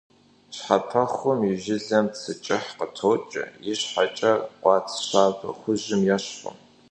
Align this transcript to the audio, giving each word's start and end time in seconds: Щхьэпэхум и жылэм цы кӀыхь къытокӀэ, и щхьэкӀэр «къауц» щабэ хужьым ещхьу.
Щхьэпэхум 0.55 1.39
и 1.51 1.53
жылэм 1.63 2.05
цы 2.19 2.31
кӀыхь 2.43 2.71
къытокӀэ, 2.77 3.43
и 3.71 3.73
щхьэкӀэр 3.79 4.39
«къауц» 4.61 4.87
щабэ 5.05 5.49
хужьым 5.59 6.01
ещхьу. 6.15 6.53